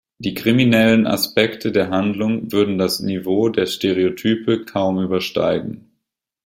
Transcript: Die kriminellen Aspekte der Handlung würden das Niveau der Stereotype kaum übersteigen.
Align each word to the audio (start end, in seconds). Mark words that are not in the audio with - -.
Die 0.17 0.33
kriminellen 0.33 1.05
Aspekte 1.05 1.71
der 1.71 1.91
Handlung 1.91 2.51
würden 2.51 2.79
das 2.79 3.01
Niveau 3.01 3.49
der 3.49 3.67
Stereotype 3.67 4.65
kaum 4.65 4.97
übersteigen. 4.99 5.91